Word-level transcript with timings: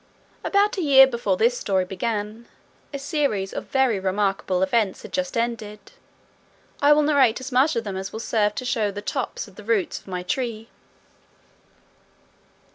About 0.43 0.77
a 0.79 0.81
year 0.81 1.05
before 1.05 1.37
this 1.37 1.59
story 1.59 1.85
began, 1.85 2.47
a 2.91 2.97
series 2.97 3.53
of 3.53 3.65
very 3.65 3.99
remarkable 3.99 4.63
events 4.63 5.03
had 5.03 5.13
just 5.13 5.37
ended. 5.37 5.91
I 6.81 6.91
will 6.91 7.03
narrate 7.03 7.39
as 7.39 7.51
much 7.51 7.75
of 7.75 7.83
them 7.83 7.95
as 7.97 8.11
will 8.11 8.19
serve 8.19 8.55
to 8.55 8.65
show 8.65 8.89
the 8.89 9.03
tops 9.03 9.47
of 9.47 9.57
the 9.57 9.63
roots 9.63 9.99
of 9.99 10.07
my 10.07 10.23
tree. 10.23 10.69